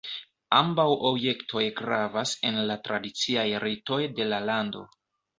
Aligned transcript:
Ambaŭ 0.59 0.85
objektoj 1.09 1.61
gravas 1.81 2.31
en 2.49 2.57
la 2.69 2.77
tradiciaj 2.87 3.43
ritoj 3.65 3.99
de 4.21 4.27
la 4.31 4.41
lando. 4.51 4.83